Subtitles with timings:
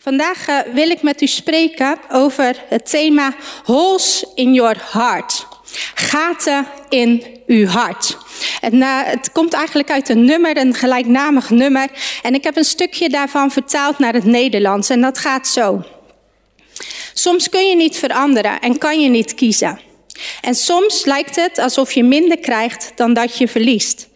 [0.00, 5.46] Vandaag uh, wil ik met u spreken over het thema Holes in your heart.
[5.94, 8.16] Gaten in uw hart.
[8.60, 11.88] En, uh, het komt eigenlijk uit een nummer, een gelijknamig nummer.
[12.22, 14.90] En ik heb een stukje daarvan vertaald naar het Nederlands.
[14.90, 15.84] En dat gaat zo.
[17.12, 19.80] Soms kun je niet veranderen en kan je niet kiezen.
[20.40, 24.08] En soms lijkt het alsof je minder krijgt dan dat je verliest.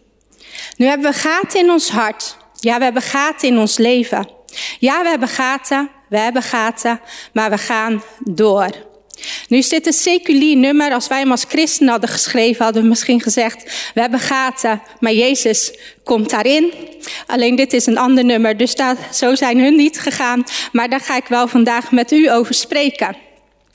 [0.77, 2.37] Nu hebben we gaten in ons hart.
[2.59, 4.41] Ja, we hebben gaten in ons leven.
[4.79, 6.99] Ja, we hebben gaten, we hebben gaten,
[7.33, 8.69] maar we gaan door.
[9.47, 10.91] Nu is dit een seculier nummer.
[10.91, 15.13] Als wij hem als christen hadden geschreven, hadden we misschien gezegd: We hebben gaten, maar
[15.13, 16.73] Jezus komt daarin.
[17.27, 18.75] Alleen dit is een ander nummer, dus
[19.11, 20.43] zo zijn hun niet gegaan.
[20.71, 23.15] Maar daar ga ik wel vandaag met u over spreken.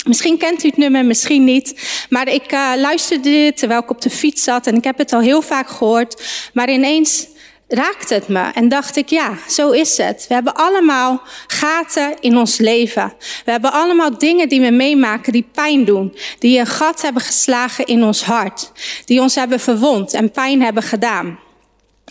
[0.06, 1.80] Misschien kent u het nummer, misschien niet.
[2.08, 5.12] Maar ik uh, luisterde dit terwijl ik op de fiets zat en ik heb het
[5.12, 6.22] al heel vaak gehoord.
[6.52, 7.26] Maar ineens
[7.68, 10.24] raakte het me en dacht ik, ja, zo is het.
[10.28, 13.12] We hebben allemaal gaten in ons leven.
[13.44, 16.16] We hebben allemaal dingen die we meemaken die pijn doen.
[16.38, 18.72] Die een gat hebben geslagen in ons hart.
[19.04, 21.38] Die ons hebben verwond en pijn hebben gedaan.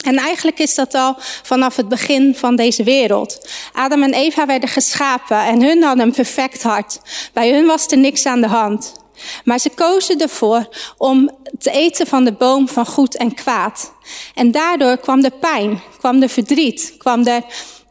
[0.04, 3.50] En eigenlijk is dat al vanaf het begin van deze wereld.
[3.74, 7.00] Adam en Eva werden geschapen en hun hadden een perfect hart.
[7.34, 8.94] Bij hun was er niks aan de hand.
[9.44, 13.94] Maar ze kozen ervoor om te eten van de boom van goed en kwaad.
[14.36, 17.42] En daardoor kwam de pijn, kwam de verdriet, kwam de,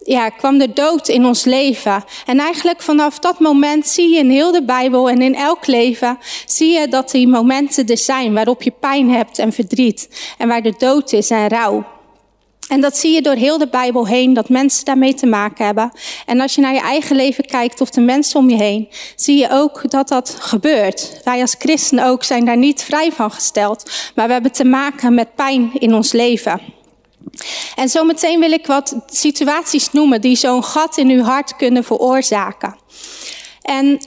[0.04, 2.04] ja, kwam de dood in ons leven.
[2.26, 6.18] En eigenlijk vanaf dat moment zie je in heel de Bijbel en in elk leven,
[6.46, 10.08] zie je dat die momenten er zijn waarop je pijn hebt en verdriet.
[10.38, 11.95] En waar de dood is en rouw.
[12.68, 15.92] En dat zie je door heel de Bijbel heen, dat mensen daarmee te maken hebben.
[16.26, 19.38] En als je naar je eigen leven kijkt of de mensen om je heen, zie
[19.38, 21.20] je ook dat dat gebeurt.
[21.24, 25.14] Wij als christenen ook zijn daar niet vrij van gesteld, maar we hebben te maken
[25.14, 26.60] met pijn in ons leven.
[27.74, 32.76] En zometeen wil ik wat situaties noemen die zo'n gat in uw hart kunnen veroorzaken.
[33.62, 34.00] En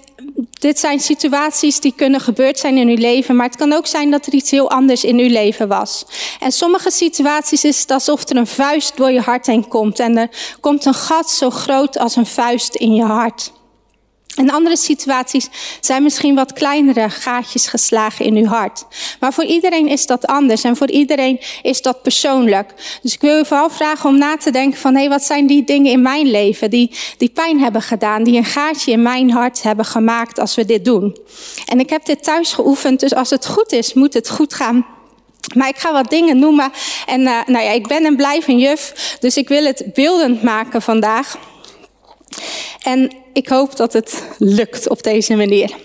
[0.60, 4.12] dit zijn situaties die kunnen gebeurd zijn in uw leven, maar het kan ook zijn
[4.12, 6.06] dat er iets heel anders in uw leven was.
[6.40, 10.18] En sommige situaties is het alsof er een vuist door je hart heen komt en
[10.18, 13.52] er komt een gat zo groot als een vuist in je hart.
[14.40, 15.48] En andere situaties
[15.80, 18.86] zijn misschien wat kleinere gaatjes geslagen in uw hart.
[19.20, 22.74] Maar voor iedereen is dat anders en voor iedereen is dat persoonlijk.
[23.02, 25.48] Dus ik wil u vooral vragen om na te denken van, hé, hey, wat zijn
[25.48, 29.32] die dingen in mijn leven die, die pijn hebben gedaan, die een gaatje in mijn
[29.32, 31.18] hart hebben gemaakt als we dit doen.
[31.66, 34.86] En ik heb dit thuis geoefend, dus als het goed is, moet het goed gaan.
[35.56, 36.72] Maar ik ga wat dingen noemen.
[37.06, 40.44] En uh, nou ja, ik ben en blijf een juf, dus ik wil het beeldend
[40.44, 41.38] maken vandaag.
[42.80, 45.76] En ik hoop dat het lukt op deze manier.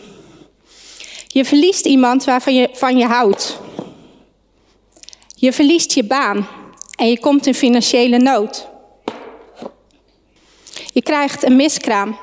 [1.26, 3.58] Je verliest iemand waarvan je van je houdt.
[5.34, 6.48] Je verliest je baan
[6.96, 8.68] en je komt in financiële nood.
[10.92, 12.18] Je krijgt een miskraam.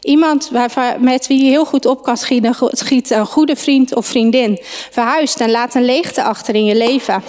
[0.00, 0.50] Iemand
[0.98, 4.58] met wie je heel goed op kan schieten, een goede vriend of vriendin,
[4.90, 7.22] verhuist en laat een leegte achter in je leven.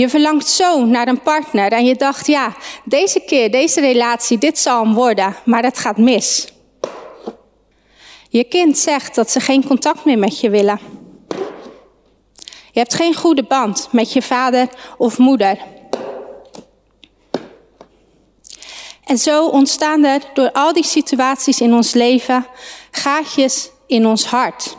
[0.00, 4.58] Je verlangt zo naar een partner en je dacht, ja, deze keer, deze relatie, dit
[4.58, 6.48] zal hem worden, maar het gaat mis.
[8.28, 10.80] Je kind zegt dat ze geen contact meer met je willen.
[12.72, 14.68] Je hebt geen goede band met je vader
[14.98, 15.58] of moeder.
[19.04, 22.46] En zo ontstaan er door al die situaties in ons leven
[22.90, 24.76] gaatjes in ons hart.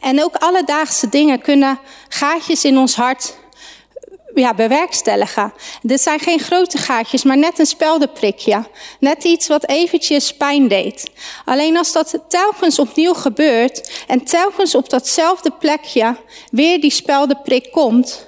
[0.00, 1.78] En ook alledaagse dingen kunnen
[2.08, 3.42] gaatjes in ons hart
[4.34, 5.52] ja, bewerkstelligen.
[5.82, 8.64] Dit zijn geen grote gaatjes, maar net een speldenprikje.
[9.00, 11.10] Net iets wat eventjes pijn deed.
[11.44, 16.16] Alleen als dat telkens opnieuw gebeurt en telkens op datzelfde plekje
[16.50, 18.26] weer die speldenprik komt,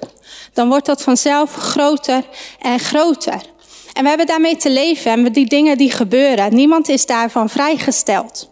[0.53, 2.23] dan wordt dat vanzelf groter
[2.59, 3.41] en groter.
[3.93, 6.55] En we hebben daarmee te leven en die dingen die gebeuren.
[6.55, 8.49] Niemand is daarvan vrijgesteld.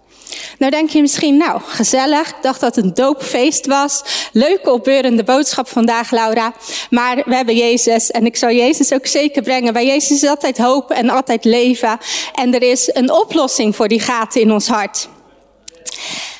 [0.58, 2.30] Nou denk je misschien, nou, gezellig.
[2.30, 4.04] Ik dacht dat het een doopfeest was.
[4.32, 6.54] Leuke opbeurende boodschap vandaag, Laura.
[6.90, 9.74] Maar we hebben Jezus en ik zal Jezus ook zeker brengen.
[9.74, 11.98] Bij Jezus is altijd hoop en altijd leven.
[12.34, 15.08] En er is een oplossing voor die gaten in ons hart.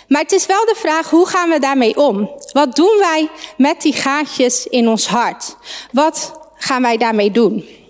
[0.08, 2.32] Maar het is wel de vraag, hoe gaan we daarmee om?
[2.52, 5.56] Wat doen wij met die gaatjes in ons hart?
[5.92, 7.85] Wat gaan wij daarmee doen?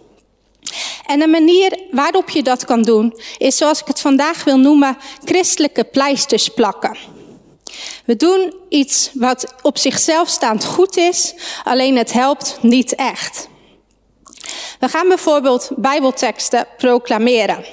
[1.06, 4.98] En de manier waarop je dat kan doen, is zoals ik het vandaag wil noemen,
[5.24, 6.98] christelijke pleisters plakken.
[8.06, 13.48] We doen iets wat op zichzelf staand goed is, alleen het helpt niet echt.
[14.80, 17.66] We gaan bijvoorbeeld Bijbelteksten proclameren.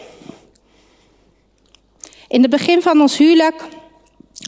[2.28, 3.62] In het begin van ons huwelijk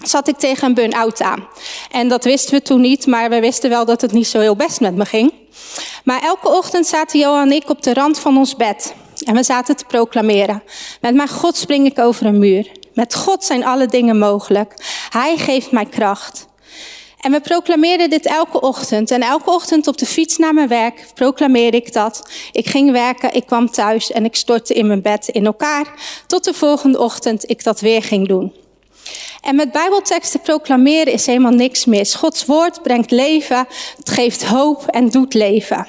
[0.02, 1.48] zat ik tegen een burn-out aan.
[1.90, 4.56] En dat wisten we toen niet, maar we wisten wel dat het niet zo heel
[4.56, 5.32] best met me ging.
[6.04, 8.94] Maar elke ochtend zaten Johan en ik op de rand van ons bed.
[9.24, 10.62] En we zaten te proclameren.
[11.00, 12.70] Met mijn God spring ik over een muur.
[12.94, 14.74] Met God zijn alle dingen mogelijk.
[15.10, 16.46] Hij geeft mij kracht.
[17.20, 19.10] En we proclameerden dit elke ochtend.
[19.10, 22.30] En elke ochtend op de fiets naar mijn werk proclameerde ik dat.
[22.52, 25.86] Ik ging werken, ik kwam thuis en ik stortte in mijn bed in elkaar.
[26.26, 28.63] Tot de volgende ochtend ik dat weer ging doen.
[29.40, 32.14] En met Bijbelteksten proclameren is helemaal niks mis.
[32.14, 33.66] Gods woord brengt leven,
[33.96, 35.86] het geeft hoop en doet leven.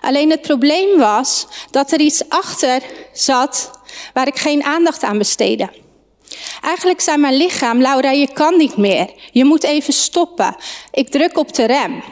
[0.00, 2.82] Alleen het probleem was dat er iets achter
[3.12, 3.70] zat
[4.12, 5.68] waar ik geen aandacht aan besteedde.
[6.60, 9.10] Eigenlijk zei mijn lichaam, Laura, je kan niet meer.
[9.32, 10.56] Je moet even stoppen.
[10.90, 12.02] Ik druk op de rem.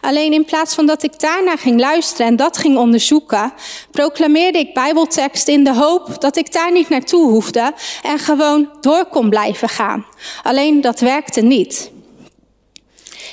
[0.00, 3.52] Alleen in plaats van dat ik daarna ging luisteren en dat ging onderzoeken,
[3.90, 7.72] proclameerde ik Bijbeltekst in de hoop dat ik daar niet naartoe hoefde
[8.02, 10.06] en gewoon door kon blijven gaan.
[10.42, 11.90] Alleen dat werkte niet.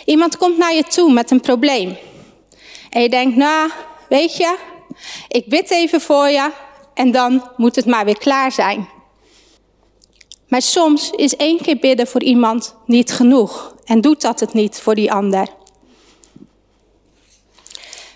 [0.05, 1.97] Iemand komt naar je toe met een probleem.
[2.89, 3.71] En je denkt, nou,
[4.09, 4.57] weet je,
[5.27, 6.51] ik bid even voor je
[6.93, 8.89] en dan moet het maar weer klaar zijn.
[10.47, 14.79] Maar soms is één keer bidden voor iemand niet genoeg en doet dat het niet
[14.79, 15.56] voor die ander.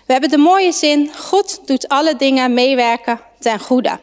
[0.06, 3.98] We hebben de mooie zin, God doet alle dingen meewerken ten goede.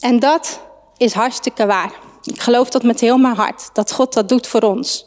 [0.00, 0.60] En dat
[0.96, 1.92] is hartstikke waar.
[2.22, 5.06] Ik geloof dat met heel mijn hart, dat God dat doet voor ons.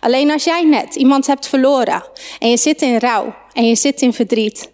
[0.00, 2.04] Alleen als jij net iemand hebt verloren
[2.38, 4.70] en je zit in rouw en je zit in verdriet,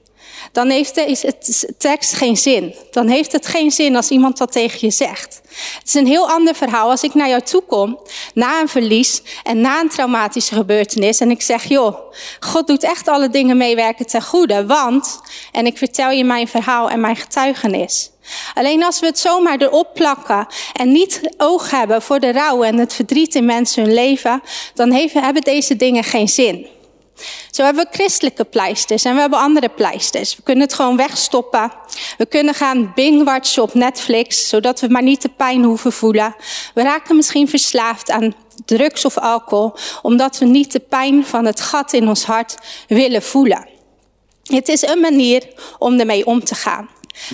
[0.52, 2.74] dan heeft de tekst geen zin.
[2.90, 5.40] Dan heeft het geen zin als iemand dat tegen je zegt.
[5.78, 7.98] Het is een heel ander verhaal als ik naar jou toe kom
[8.34, 11.98] na een verlies en na een traumatische gebeurtenis en ik zeg, joh,
[12.40, 15.20] God doet echt alle dingen meewerken ten goede, want,
[15.52, 18.10] en ik vertel je mijn verhaal en mijn getuigenis.
[18.54, 22.78] Alleen als we het zomaar erop plakken en niet oog hebben voor de rouw en
[22.78, 24.42] het verdriet in mensen hun leven,
[24.74, 26.66] dan hebben deze dingen geen zin.
[27.50, 30.36] Zo hebben we christelijke pleisters en we hebben andere pleisters.
[30.36, 31.72] We kunnen het gewoon wegstoppen.
[32.18, 36.34] We kunnen gaan bingwatchen op Netflix, zodat we maar niet de pijn hoeven voelen.
[36.74, 38.34] We raken misschien verslaafd aan
[38.64, 42.56] drugs of alcohol, omdat we niet de pijn van het gat in ons hart
[42.88, 43.68] willen voelen.
[44.42, 45.48] Het is een manier
[45.78, 46.88] om ermee om te gaan.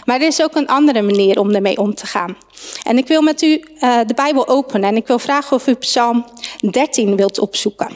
[0.04, 2.36] Maar er is ook een andere manier om ermee om te gaan.
[2.82, 5.74] En ik wil met u uh, de Bijbel openen en ik wil vragen of u
[5.74, 6.24] Psalm
[6.70, 7.88] 13 wilt opzoeken.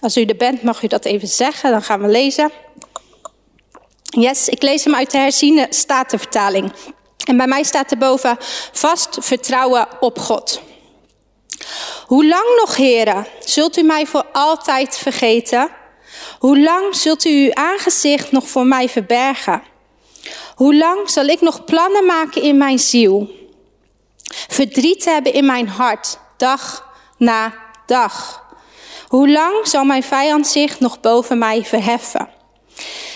[0.00, 2.50] Als u er bent, mag u dat even zeggen, dan gaan we lezen.
[4.02, 6.72] Yes, ik lees hem uit de herziene statenvertaling.
[7.24, 8.36] En bij mij staat erboven
[8.72, 10.60] vast vertrouwen op God.
[12.06, 15.70] Hoe lang nog, heren, zult u mij voor altijd vergeten?
[16.38, 19.62] Hoe lang zult u uw aangezicht nog voor mij verbergen?
[20.54, 23.30] Hoe lang zal ik nog plannen maken in mijn ziel?
[24.48, 27.54] Verdriet hebben in mijn hart, dag na
[27.86, 28.45] dag.
[29.16, 32.28] Hoe lang zal mijn vijand zich nog boven mij verheffen?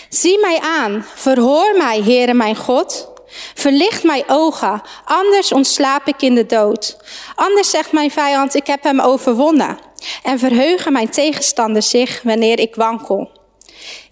[0.08, 3.08] Zie mij aan, verhoor mij, Heere mijn God.
[3.55, 6.97] Verlicht mijn ogen, anders ontslaap ik in de dood.
[7.35, 9.79] Anders zegt mijn vijand, ik heb hem overwonnen.
[10.23, 13.31] En verheugen mijn tegenstanders zich wanneer ik wankel.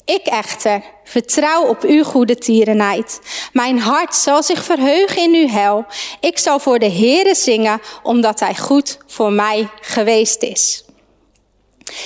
[0.05, 3.21] Ik echter vertrouw op uw goede tierenheid.
[3.53, 5.87] Mijn hart zal zich verheugen in uw hel.
[6.21, 10.87] Ik zal voor de Heere zingen, omdat hij goed voor mij geweest is.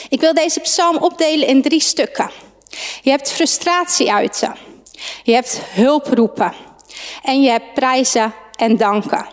[0.09, 2.31] Ik wil deze psalm opdelen in drie stukken.
[3.03, 4.57] Je hebt frustratie uiten.
[5.23, 6.55] Je hebt hulp roepen.
[7.23, 9.27] En je hebt prijzen en danken.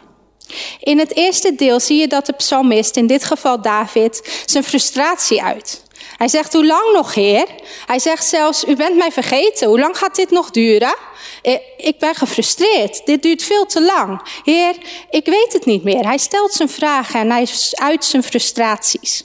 [0.79, 5.43] In het eerste deel zie je dat de psalmist, in dit geval David, zijn frustratie
[5.43, 5.83] uit.
[6.17, 7.47] Hij zegt, hoe lang nog, Heer?
[7.85, 9.67] Hij zegt zelfs, u bent mij vergeten.
[9.67, 10.95] Hoe lang gaat dit nog duren?
[11.41, 13.05] Eh, ik ben gefrustreerd.
[13.05, 14.21] Dit duurt veel te lang.
[14.43, 14.75] Heer,
[15.09, 16.05] ik weet het niet meer.
[16.05, 19.23] Hij stelt zijn vragen en hij uit zijn frustraties.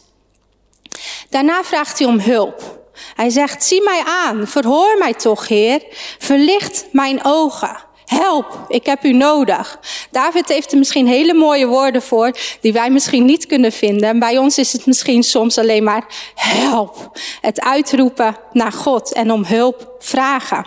[1.29, 2.83] Daarna vraagt hij om hulp.
[3.15, 5.83] Hij zegt, zie mij aan, verhoor mij toch, Heer.
[6.19, 7.77] Verlicht mijn ogen.
[8.05, 9.79] Help, ik heb u nodig.
[10.11, 14.09] David heeft er misschien hele mooie woorden voor, die wij misschien niet kunnen vinden.
[14.09, 17.19] En bij ons is het misschien soms alleen maar help.
[17.41, 20.67] Het uitroepen naar God en om hulp vragen.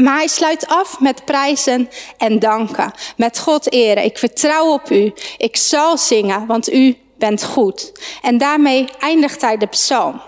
[0.00, 2.92] Maar hij sluit af met prijzen en danken.
[3.16, 4.04] Met God eren.
[4.04, 5.12] Ik vertrouw op u.
[5.36, 7.92] Ik zal zingen, want u bent goed.
[8.22, 10.20] En daarmee eindigt hij de psalm.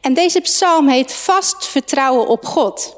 [0.00, 2.96] En deze psalm heet vast vertrouwen op God.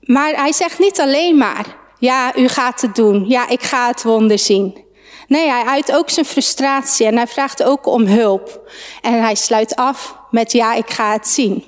[0.00, 3.24] Maar hij zegt niet alleen maar, ja, u gaat het doen.
[3.28, 4.84] Ja, ik ga het wonder zien.
[5.26, 8.70] Nee, hij uit ook zijn frustratie en hij vraagt ook om hulp.
[9.00, 11.64] En hij sluit af met, ja, ik ga het zien.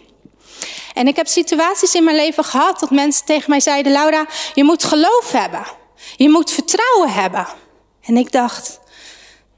[0.94, 4.64] En ik heb situaties in mijn leven gehad dat mensen tegen mij zeiden, Laura, je
[4.64, 5.66] moet geloof hebben.
[6.16, 7.46] Je moet vertrouwen hebben.
[8.02, 8.80] En ik dacht,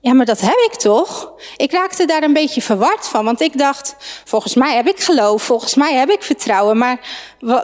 [0.04, 1.32] Ja, maar dat heb ik toch?
[1.56, 5.42] Ik raakte daar een beetje verward van, want ik dacht, volgens mij heb ik geloof,
[5.42, 7.00] volgens mij heb ik vertrouwen, maar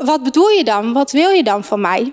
[0.02, 0.92] wat bedoel je dan?
[0.92, 2.12] Wat wil je dan van mij?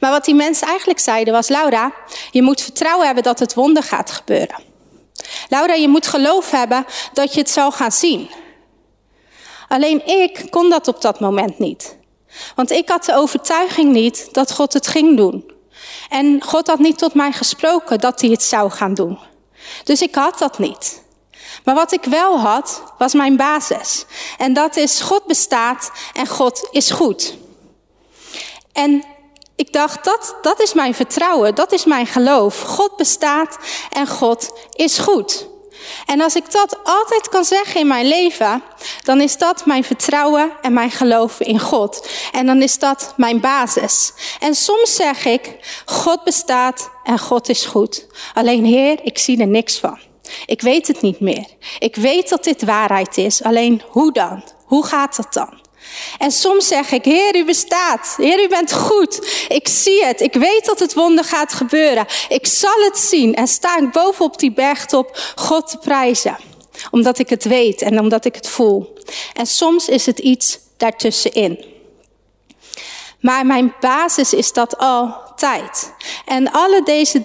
[0.00, 1.92] Maar wat die mensen eigenlijk zeiden was, Laura,
[2.30, 4.62] je moet vertrouwen hebben dat het wonder gaat gebeuren.
[5.48, 8.30] Laura, je moet geloof hebben dat je het zal gaan zien.
[9.68, 11.96] Alleen ik kon dat op dat moment niet.
[12.54, 15.52] Want ik had de overtuiging niet dat God het ging doen.
[16.08, 19.18] En God had niet tot mij gesproken dat hij het zou gaan doen.
[19.84, 21.02] Dus ik had dat niet.
[21.64, 24.04] Maar wat ik wel had, was mijn basis.
[24.38, 27.34] En dat is God bestaat en God is goed.
[28.72, 29.04] En
[29.56, 32.60] ik dacht, dat, dat is mijn vertrouwen, dat is mijn geloof.
[32.60, 33.58] God bestaat
[33.90, 35.46] en God is goed.
[36.06, 38.62] En als ik dat altijd kan zeggen in mijn leven,
[39.02, 42.08] dan is dat mijn vertrouwen en mijn geloof in God.
[42.32, 44.12] En dan is dat mijn basis.
[44.40, 48.06] En soms zeg ik, God bestaat en God is goed.
[48.34, 49.98] Alleen Heer, ik zie er niks van.
[50.46, 51.46] Ik weet het niet meer.
[51.78, 53.42] Ik weet dat dit waarheid is.
[53.42, 54.42] Alleen hoe dan?
[54.64, 55.61] Hoe gaat dat dan?
[56.18, 58.14] En soms zeg ik, Heer, u bestaat.
[58.16, 59.46] Heer, u bent goed.
[59.48, 60.20] Ik zie het.
[60.20, 62.06] Ik weet dat het wonder gaat gebeuren.
[62.28, 63.34] Ik zal het zien.
[63.34, 66.36] En sta ik bovenop die bergtop God te prijzen.
[66.90, 68.94] Omdat ik het weet en omdat ik het voel.
[69.32, 71.64] En soms is het iets daartussenin.
[73.20, 75.92] Maar mijn basis is dat altijd.
[76.24, 77.22] En alle deze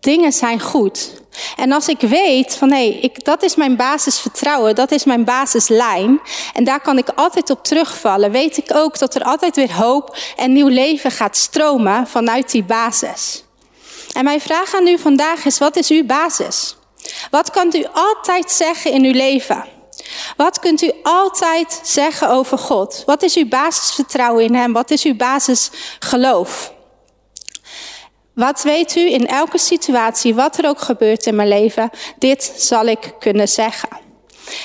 [0.00, 1.19] dingen zijn goed.
[1.56, 6.20] En als ik weet van hé, ik, dat is mijn basisvertrouwen, dat is mijn basislijn.
[6.54, 8.30] En daar kan ik altijd op terugvallen.
[8.30, 12.64] Weet ik ook dat er altijd weer hoop en nieuw leven gaat stromen vanuit die
[12.64, 13.44] basis.
[14.12, 16.76] En mijn vraag aan u vandaag is, wat is uw basis?
[17.30, 19.64] Wat kunt u altijd zeggen in uw leven?
[20.36, 23.02] Wat kunt u altijd zeggen over God?
[23.06, 24.72] Wat is uw basisvertrouwen in Hem?
[24.72, 26.72] Wat is uw basisgeloof?
[28.40, 32.86] Wat weet u in elke situatie, wat er ook gebeurt in mijn leven, dit zal
[32.86, 33.88] ik kunnen zeggen.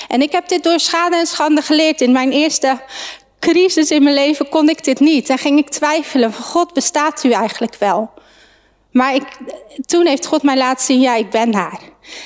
[0.08, 2.00] En ik heb dit door schade en schande geleerd.
[2.00, 2.80] In mijn eerste
[3.40, 5.28] crisis in mijn leven kon ik dit niet.
[5.28, 8.10] En ging ik twijfelen van God, bestaat u eigenlijk wel?
[8.90, 9.24] Maar ik,
[9.86, 11.80] toen heeft God mij laten zien, ja, ik ben daar.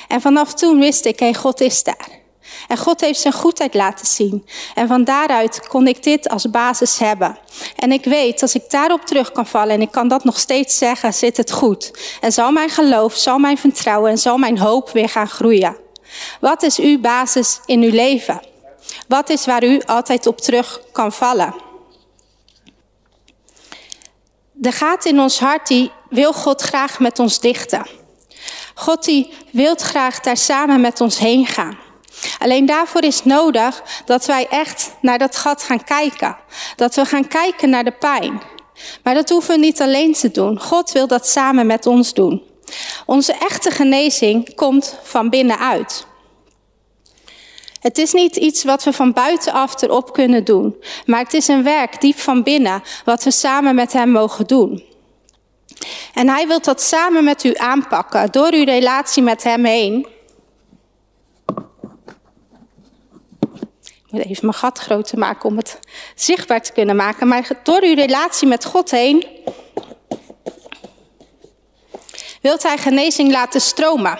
[0.07, 2.20] En vanaf toen wist ik, hé, hey, God is daar.
[2.67, 4.45] En God heeft zijn goedheid laten zien.
[4.75, 7.37] En van daaruit kon ik dit als basis hebben.
[7.75, 10.77] En ik weet, als ik daarop terug kan vallen en ik kan dat nog steeds
[10.77, 11.91] zeggen, zit het goed.
[12.21, 15.77] En zal mijn geloof, zal mijn vertrouwen en zal mijn hoop weer gaan groeien.
[16.39, 18.41] Wat is uw basis in uw leven?
[19.07, 21.55] Wat is waar u altijd op terug kan vallen?
[24.51, 27.87] De gaat in ons hart, die wil God graag met ons dichten.
[28.75, 31.77] God die wil graag daar samen met ons heen gaan.
[32.39, 36.37] Alleen daarvoor is nodig dat wij echt naar dat gat gaan kijken.
[36.75, 38.41] Dat we gaan kijken naar de pijn.
[39.03, 40.59] Maar dat hoeven we niet alleen te doen.
[40.59, 42.43] God wil dat samen met ons doen.
[43.05, 46.05] Onze echte genezing komt van binnenuit.
[47.79, 50.75] Het is niet iets wat we van buitenaf erop kunnen doen,
[51.05, 54.83] maar het is een werk diep van binnen wat we samen met Hem mogen doen.
[56.13, 60.07] En Hij wil dat samen met u aanpakken door uw relatie met Hem heen.
[64.11, 65.79] Even mijn gat groter maken om het
[66.15, 67.27] zichtbaar te kunnen maken.
[67.27, 69.25] Maar door uw relatie met God heen
[72.41, 74.19] wilt hij genezing laten stromen.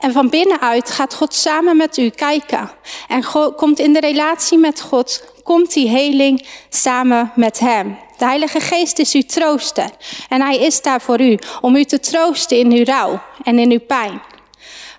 [0.00, 2.70] En van binnenuit gaat God samen met u kijken.
[3.08, 3.24] En
[3.56, 7.98] komt in de relatie met God, komt die heling samen met hem.
[8.18, 9.90] De Heilige Geest is uw trooster.
[10.28, 13.70] En hij is daar voor u, om u te troosten in uw rouw en in
[13.70, 14.22] uw pijn.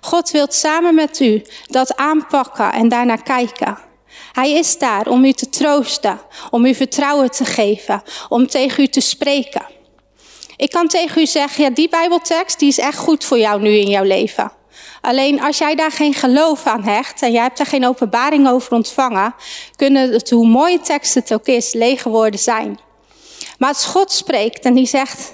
[0.04, 3.78] God wil samen met u dat aanpakken en daarnaar kijken.
[4.32, 8.86] Hij is daar om u te troosten, om u vertrouwen te geven, om tegen u
[8.86, 9.66] te spreken.
[10.56, 13.70] Ik kan tegen u zeggen, ja, die Bijbeltekst die is echt goed voor jou nu
[13.70, 14.52] in jouw leven.
[15.00, 18.72] Alleen als jij daar geen geloof aan hecht en jij hebt daar geen openbaring over
[18.72, 19.34] ontvangen,
[19.76, 22.78] kunnen het, hoe mooie tekst het ook is, lege woorden zijn.
[23.58, 25.32] Maar als God spreekt en die zegt,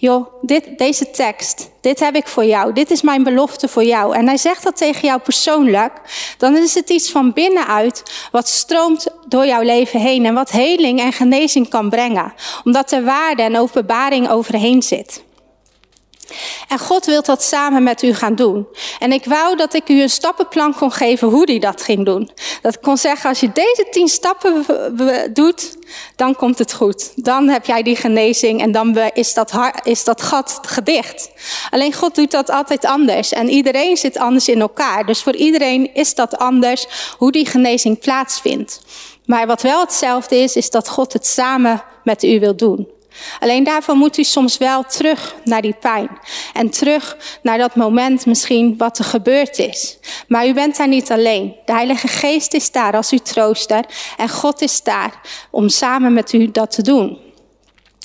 [0.00, 4.16] joh, dit, deze tekst, dit heb ik voor jou, dit is mijn belofte voor jou.
[4.16, 5.92] En hij zegt dat tegen jou persoonlijk,
[6.38, 8.02] dan is het iets van binnenuit
[8.32, 12.32] wat stroomt door jouw leven heen en wat heling en genezing kan brengen.
[12.64, 15.22] Omdat er waarde en openbaring overheen zit.
[16.68, 18.66] En God wil dat samen met u gaan doen.
[18.98, 22.30] En ik wou dat ik u een stappenplan kon geven hoe hij dat ging doen.
[22.62, 24.66] Dat ik kon zeggen, als je deze tien stappen
[25.32, 25.76] doet,
[26.16, 27.12] dan komt het goed.
[27.14, 31.30] Dan heb jij die genezing en dan is dat, is dat gat gedicht.
[31.70, 33.32] Alleen God doet dat altijd anders.
[33.32, 35.06] En iedereen zit anders in elkaar.
[35.06, 36.86] Dus voor iedereen is dat anders
[37.18, 38.80] hoe die genezing plaatsvindt.
[39.26, 42.88] Maar wat wel hetzelfde is, is dat God het samen met u wil doen.
[43.40, 46.08] Alleen daarvoor moet u soms wel terug naar die pijn.
[46.52, 49.98] En terug naar dat moment misschien wat er gebeurd is.
[50.28, 51.54] Maar u bent daar niet alleen.
[51.64, 53.84] De Heilige Geest is daar als uw trooster.
[54.16, 57.29] En God is daar om samen met u dat te doen.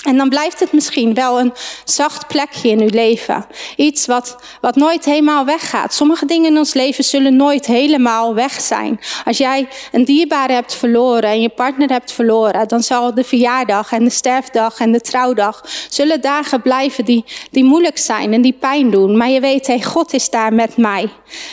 [0.06, 1.52] En dan blijft het misschien wel een
[1.84, 3.46] zacht plekje in uw leven.
[3.76, 5.94] Iets wat, wat nooit helemaal weggaat.
[5.94, 9.00] Sommige dingen in ons leven zullen nooit helemaal weg zijn.
[9.24, 13.92] Als jij een dierbare hebt verloren en je partner hebt verloren, dan zal de verjaardag
[13.92, 18.56] en de sterfdag en de trouwdag zullen dagen blijven die, die moeilijk zijn en die
[18.60, 19.16] pijn doen.
[19.16, 21.08] Maar je weet, hey, God is daar met mij.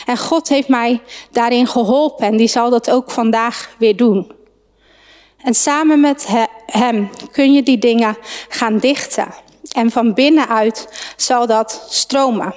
[0.06, 4.33] En God heeft mij daarin geholpen en die zal dat ook vandaag weer doen.
[5.44, 6.26] En samen met
[6.66, 8.16] Hem kun je die dingen
[8.48, 9.34] gaan dichten.
[9.72, 12.54] En van binnenuit zal dat stromen.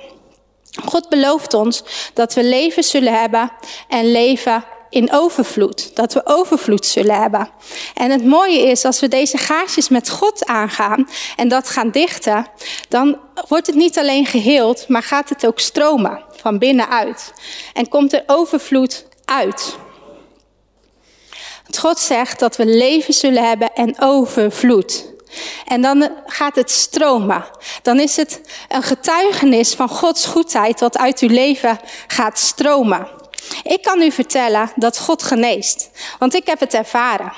[0.86, 3.52] God belooft ons dat we leven zullen hebben
[3.88, 5.96] en leven in overvloed.
[5.96, 7.50] Dat we overvloed zullen hebben.
[7.94, 12.48] En het mooie is, als we deze gaatjes met God aangaan en dat gaan dichten,
[12.90, 13.18] dan
[13.48, 17.34] wordt het niet alleen geheeld, maar gaat het ook stromen van binnenuit.
[17.74, 19.78] En komt er overvloed uit.
[21.76, 25.16] God zegt dat we leven zullen hebben en overvloed.
[25.66, 27.46] En dan gaat het stromen.
[27.82, 33.08] Dan is het een getuigenis van Gods goedheid wat uit uw leven gaat stromen.
[33.64, 37.34] Ik kan u vertellen dat God geneest, want ik heb het ervaren.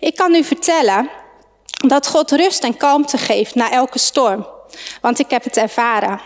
[0.00, 1.10] Ik kan u vertellen
[1.86, 4.46] dat God rust en kalmte geeft na elke storm,
[5.00, 6.20] want ik heb het ervaren.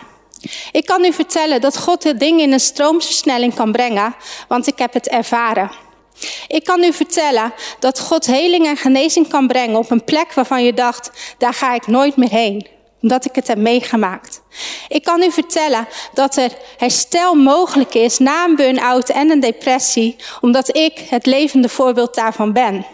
[0.71, 4.15] Ik kan u vertellen dat God de dingen in een stroomversnelling kan brengen,
[4.47, 5.71] want ik heb het ervaren.
[6.47, 10.63] Ik kan u vertellen dat God heling en genezing kan brengen op een plek waarvan
[10.63, 12.67] je dacht, daar ga ik nooit meer heen,
[13.01, 14.41] omdat ik het heb meegemaakt.
[14.87, 20.15] Ik kan u vertellen dat er herstel mogelijk is na een burn-out en een depressie,
[20.41, 22.85] omdat ik het levende voorbeeld daarvan ben.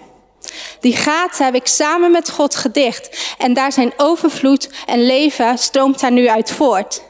[0.80, 6.00] Die gaten heb ik samen met God gedicht en daar zijn overvloed en leven stroomt
[6.00, 7.02] daar nu uit voort.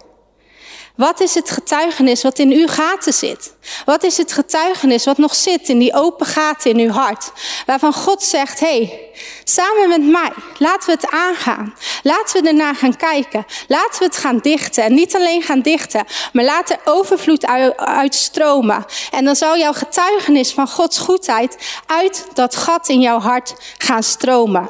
[0.95, 3.53] Wat is het getuigenis wat in uw gaten zit?
[3.85, 7.31] Wat is het getuigenis wat nog zit in die open gaten in uw hart?
[7.65, 9.09] Waarvan God zegt, hé, hey,
[9.43, 11.73] samen met mij, laten we het aangaan.
[12.03, 13.45] Laten we ernaar gaan kijken.
[13.67, 14.83] Laten we het gaan dichten.
[14.83, 17.45] En niet alleen gaan dichten, maar laat er overvloed
[17.77, 18.85] uitstromen.
[19.11, 24.03] En dan zal jouw getuigenis van Gods goedheid uit dat gat in jouw hart gaan
[24.03, 24.69] stromen.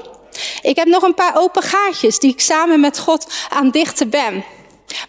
[0.62, 4.44] Ik heb nog een paar open gaatjes die ik samen met God aan dichten ben.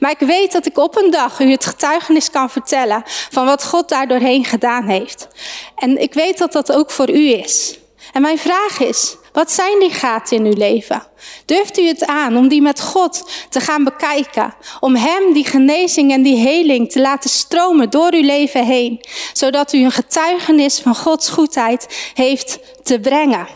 [0.00, 3.64] Maar ik weet dat ik op een dag u het getuigenis kan vertellen van wat
[3.64, 5.28] God daar doorheen gedaan heeft.
[5.76, 7.78] En ik weet dat dat ook voor u is.
[8.12, 11.02] En mijn vraag is, wat zijn die gaten in uw leven?
[11.44, 14.54] Durft u het aan om die met God te gaan bekijken?
[14.80, 19.04] Om Hem die genezing en die heling te laten stromen door uw leven heen.
[19.32, 23.46] Zodat u een getuigenis van Gods goedheid heeft te brengen.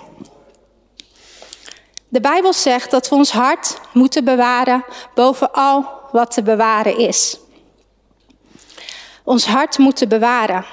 [2.09, 7.39] De Bijbel zegt dat we ons hart moeten bewaren boven al wat te bewaren is.
[9.25, 10.65] Ons hart moeten bewaren.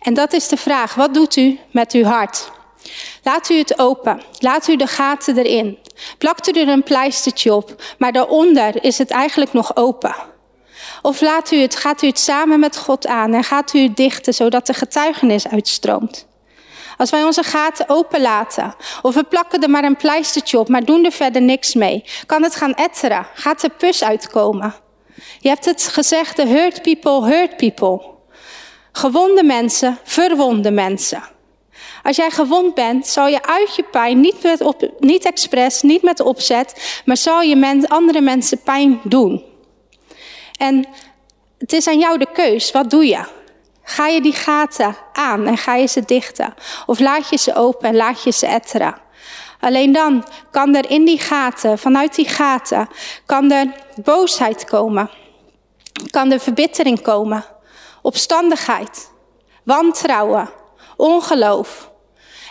[0.00, 2.52] En dat is de vraag, wat doet u met uw hart?
[3.22, 4.22] Laat u het open.
[4.38, 5.78] Laat u de gaten erin.
[6.18, 10.14] Plakt u er een pleistertje op, maar daaronder is het eigenlijk nog open.
[11.02, 13.96] Of laat u het, gaat u het samen met God aan en gaat u het
[13.96, 16.26] dichten zodat de getuigenis uitstroomt.
[16.96, 21.04] Als wij onze gaten openlaten, of we plakken er maar een pleistertje op, maar doen
[21.04, 24.74] er verder niks mee, kan het gaan etteren, gaat er pus uitkomen.
[25.40, 28.12] Je hebt het gezegd, de hurt people hurt people.
[28.92, 31.22] Gewonde mensen verwonde mensen.
[32.02, 36.20] Als jij gewond bent, zal je uit je pijn, niet, met niet expres, niet met
[36.20, 37.56] opzet, maar zal je
[37.88, 39.44] andere mensen pijn doen.
[40.58, 40.86] En
[41.58, 43.24] het is aan jou de keus, wat doe je?
[43.84, 46.54] Ga je die gaten aan en ga je ze dichten?
[46.86, 49.02] Of laat je ze open en laat je ze etteren?
[49.60, 52.88] Alleen dan kan er in die gaten, vanuit die gaten,
[53.26, 53.66] kan er
[54.02, 55.10] boosheid komen.
[56.10, 57.44] Kan er verbittering komen.
[58.02, 59.10] Opstandigheid.
[59.62, 60.50] Wantrouwen.
[60.96, 61.90] Ongeloof.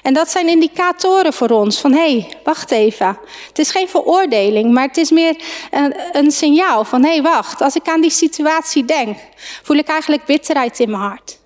[0.04, 3.20] En dat zijn indicatoren voor ons van hé, hey, wacht even.
[3.48, 5.36] Het is geen veroordeling, maar het is meer
[5.72, 7.62] een, een signaal van hé, hey, wacht.
[7.62, 9.18] Als ik aan die situatie denk,
[9.64, 11.40] voel ik eigenlijk bitterheid in mijn hart.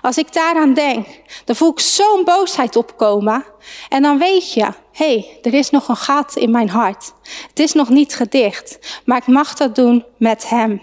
[0.00, 1.06] Als ik daaraan denk,
[1.44, 3.44] dan voel ik zo'n boosheid opkomen.
[3.88, 7.12] En dan weet je, hé, hey, er is nog een gat in mijn hart.
[7.48, 10.82] Het is nog niet gedicht, maar ik mag dat doen met Hem.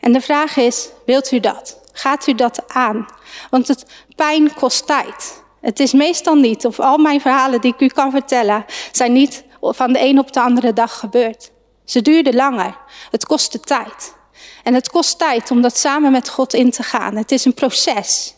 [0.00, 1.80] En de vraag is, wilt u dat?
[1.92, 3.06] Gaat u dat aan?
[3.50, 5.44] Want het pijn kost tijd.
[5.66, 9.44] Het is meestal niet, of al mijn verhalen die ik u kan vertellen, zijn niet
[9.60, 11.50] van de een op de andere dag gebeurd.
[11.84, 12.76] Ze duurden langer.
[13.10, 14.14] Het kostte tijd.
[14.62, 17.16] En het kost tijd om dat samen met God in te gaan.
[17.16, 18.34] Het is een proces.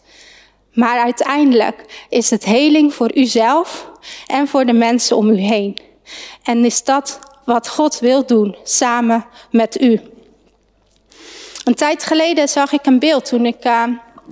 [0.73, 3.91] Maar uiteindelijk is het heling voor uzelf
[4.27, 5.79] en voor de mensen om u heen.
[6.43, 10.01] En is dat wat God wil doen samen met u?
[11.65, 13.85] Een tijd geleden zag ik een beeld toen ik uh,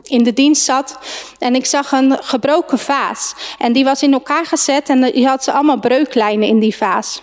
[0.03, 0.99] in de dienst zat.
[1.39, 3.35] En ik zag een gebroken vaas.
[3.59, 7.23] En die was in elkaar gezet en die had ze allemaal breuklijnen in die vaas.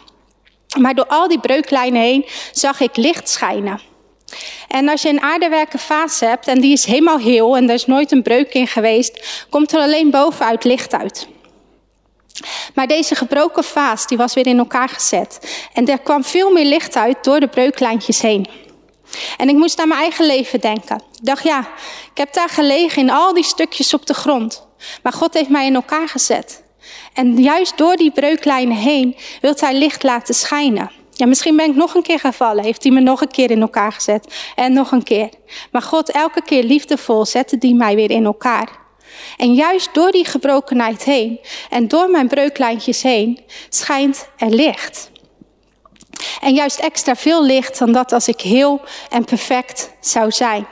[0.79, 3.81] Maar door al die breuklijnen heen zag ik licht schijnen.
[4.67, 7.85] En als je een aardewerken vaas hebt en die is helemaal heel en er is
[7.85, 11.27] nooit een breuk in geweest, komt er alleen bovenuit licht uit.
[12.73, 15.39] Maar deze gebroken vaas die was weer in elkaar gezet.
[15.73, 18.47] En er kwam veel meer licht uit door de breuklijntjes heen.
[19.37, 20.95] En ik moest aan mijn eigen leven denken.
[20.95, 21.59] Ik dacht, ja,
[22.11, 24.67] ik heb daar gelegen in al die stukjes op de grond.
[25.03, 26.63] Maar God heeft mij in elkaar gezet.
[27.13, 30.91] En juist door die breuklijnen heen wilt hij licht laten schijnen.
[31.11, 32.63] Ja, misschien ben ik nog een keer gevallen.
[32.63, 34.51] Heeft hij me nog een keer in elkaar gezet.
[34.55, 35.29] En nog een keer.
[35.71, 38.81] Maar God, elke keer liefdevol zette die mij weer in elkaar.
[39.37, 41.39] En juist door die gebrokenheid heen
[41.69, 43.39] en door mijn breuklijntjes heen
[43.69, 45.11] schijnt er licht.
[46.41, 50.67] En juist extra veel licht dan dat als ik heel en perfect zou zijn.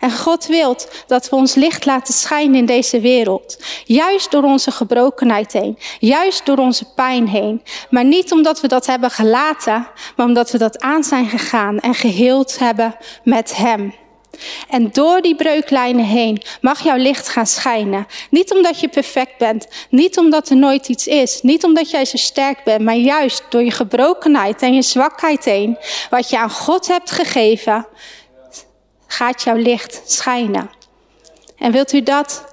[0.00, 3.62] En God wil dat we ons licht laten schijnen in deze wereld.
[3.84, 5.78] Juist door onze gebrokenheid heen.
[5.98, 7.62] Juist door onze pijn heen.
[7.90, 11.94] Maar niet omdat we dat hebben gelaten, maar omdat we dat aan zijn gegaan en
[11.94, 13.94] geheeld hebben met Hem.
[14.68, 18.06] En door die breuklijnen heen mag jouw licht gaan schijnen.
[18.30, 22.16] Niet omdat je perfect bent, niet omdat er nooit iets is, niet omdat jij zo
[22.16, 25.78] sterk bent, maar juist door je gebrokenheid en je zwakheid heen,
[26.10, 27.86] wat je aan God hebt gegeven,
[29.06, 30.70] gaat jouw licht schijnen.
[31.58, 32.44] En wilt u dat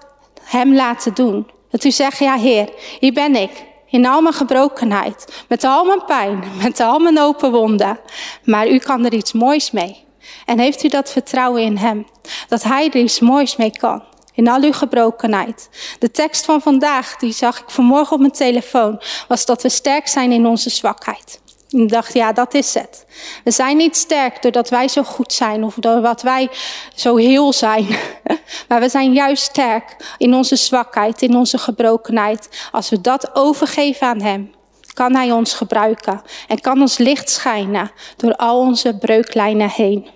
[0.44, 1.50] Hem laten doen?
[1.72, 2.70] Dat u zegt, ja Heer,
[3.00, 3.66] hier ben ik.
[3.90, 8.00] In al mijn gebrokenheid, met al mijn pijn, met al mijn open wonden.
[8.44, 10.06] Maar u kan er iets moois mee.
[10.46, 12.08] En heeft u dat vertrouwen in Hem?
[12.48, 14.04] Dat Hij er iets moois mee kan.
[14.34, 15.70] In al uw gebrokenheid.
[16.00, 20.08] De tekst van vandaag, die zag ik vanmorgen op mijn telefoon, was dat we sterk
[20.08, 21.40] zijn in onze zwakheid.
[21.70, 23.06] En ik dacht, ja, dat is het.
[23.44, 26.50] We zijn niet sterk doordat wij zo goed zijn of doordat wij
[26.96, 27.88] zo heel zijn.
[28.68, 32.68] Maar we zijn juist sterk in onze zwakheid, in onze gebrokenheid.
[32.72, 34.52] Als we dat overgeven aan Hem,
[34.94, 40.08] kan Hij ons gebruiken en kan ons licht schijnen door al onze breuklijnen heen.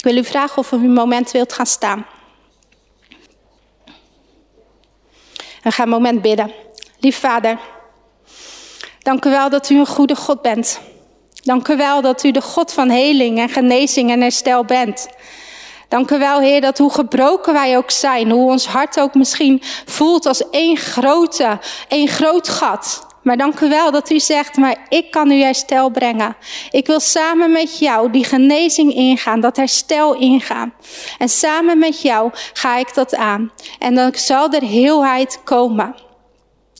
[0.00, 2.06] Ik wil u vragen of u een moment wilt gaan staan.
[5.62, 6.52] We gaan een moment bidden.
[6.98, 7.58] Lief Vader.
[9.02, 10.80] Dank u wel dat u een goede God bent.
[11.42, 15.08] Dank u wel dat u de God van heling en genezing en herstel bent.
[15.88, 19.62] Dank u wel, Heer, dat hoe gebroken wij ook zijn, hoe ons hart ook misschien
[19.86, 21.58] voelt als één grote,
[21.88, 23.06] één groot gat.
[23.22, 26.36] Maar dank u wel dat u zegt, maar ik kan u herstel brengen.
[26.70, 30.72] Ik wil samen met jou die genezing ingaan, dat herstel ingaan.
[31.18, 33.52] En samen met jou ga ik dat aan.
[33.78, 35.94] En dan zal er heelheid komen.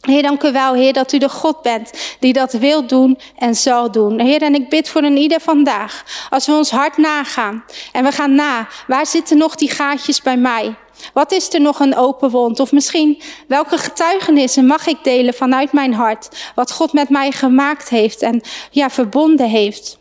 [0.01, 3.55] Heer, dank u wel, Heer, dat u de God bent die dat wil doen en
[3.55, 4.21] zal doen.
[4.21, 8.13] Heer, en ik bid voor een ieder vandaag, als we ons hart nagaan en we
[8.13, 10.75] gaan na, waar zitten nog die gaatjes bij mij?
[11.13, 12.61] Wat is er nog een open wond?
[12.61, 16.51] Of misschien welke getuigenissen mag ik delen vanuit mijn hart?
[16.55, 19.99] Wat God met mij gemaakt heeft en ja, verbonden heeft.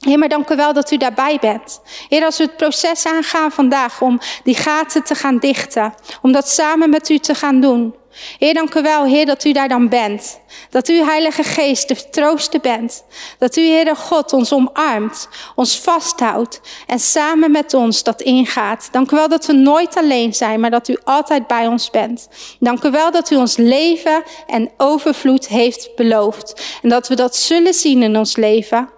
[0.00, 1.80] Heer, maar dank u wel dat u daarbij bent.
[2.08, 6.48] Heer, als we het proces aangaan vandaag om die gaten te gaan dichten, om dat
[6.48, 7.94] samen met u te gaan doen.
[8.38, 10.40] Heer, dank u wel, Heer, dat u daar dan bent.
[10.70, 13.04] Dat u, Heilige Geest, de trooster bent.
[13.38, 18.88] Dat u, Heer God, ons omarmt, ons vasthoudt en samen met ons dat ingaat.
[18.92, 22.28] Dank u wel dat we nooit alleen zijn, maar dat u altijd bij ons bent.
[22.58, 26.78] Dank u wel dat u ons leven en overvloed heeft beloofd.
[26.82, 28.88] En dat we dat zullen zien in ons leven.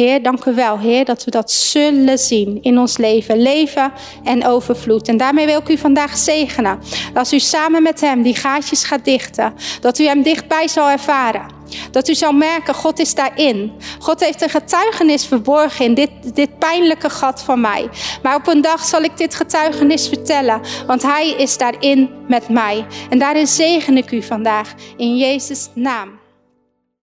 [0.00, 3.42] Heer, dank u wel, Heer, dat we dat zullen zien in ons leven.
[3.42, 3.92] Leven
[4.24, 5.08] en overvloed.
[5.08, 6.78] En daarmee wil ik u vandaag zegenen.
[7.14, 11.46] Als u samen met Hem die gaatjes gaat dichten, dat u Hem dichtbij zal ervaren.
[11.90, 13.72] Dat u zal merken, God is daarin.
[13.98, 17.88] God heeft een getuigenis verborgen in dit, dit pijnlijke gat van mij.
[18.22, 22.86] Maar op een dag zal ik dit getuigenis vertellen, want Hij is daarin met mij.
[23.10, 26.19] En daarin zegen ik u vandaag in Jezus' naam.